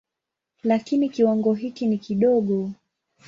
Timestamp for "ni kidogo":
1.87-2.71